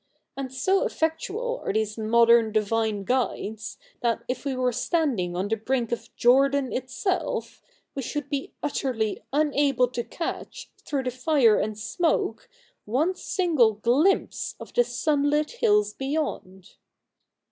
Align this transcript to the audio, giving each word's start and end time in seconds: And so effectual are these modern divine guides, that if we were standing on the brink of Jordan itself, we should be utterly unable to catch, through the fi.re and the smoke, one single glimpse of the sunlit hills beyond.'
And 0.35 0.51
so 0.51 0.83
effectual 0.83 1.61
are 1.63 1.71
these 1.71 1.95
modern 1.95 2.51
divine 2.51 3.03
guides, 3.03 3.77
that 4.01 4.23
if 4.27 4.45
we 4.45 4.55
were 4.55 4.71
standing 4.71 5.35
on 5.35 5.47
the 5.47 5.55
brink 5.57 5.91
of 5.91 6.09
Jordan 6.15 6.73
itself, 6.73 7.61
we 7.93 8.01
should 8.01 8.27
be 8.27 8.51
utterly 8.63 9.21
unable 9.31 9.87
to 9.89 10.03
catch, 10.03 10.71
through 10.83 11.03
the 11.03 11.11
fi.re 11.11 11.63
and 11.63 11.75
the 11.75 11.79
smoke, 11.79 12.49
one 12.85 13.13
single 13.13 13.73
glimpse 13.73 14.55
of 14.59 14.73
the 14.73 14.83
sunlit 14.83 15.51
hills 15.51 15.93
beyond.' 15.93 16.77